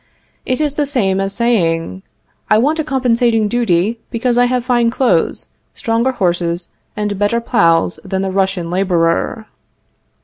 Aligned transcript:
It 0.47 0.59
is 0.59 0.73
the 0.73 0.87
same 0.87 1.19
as 1.21 1.31
saying: 1.31 2.01
I 2.49 2.57
want 2.57 2.79
a 2.79 2.83
compensating 2.83 3.47
duty, 3.47 3.99
because 4.09 4.35
I 4.35 4.45
have 4.45 4.65
fine 4.65 4.89
clothes, 4.89 5.49
stronger 5.75 6.13
horses 6.13 6.69
and 6.97 7.19
better 7.19 7.39
plows 7.39 7.99
than 8.03 8.23
the 8.23 8.31
Russian 8.31 8.71
laborer. 8.71 9.45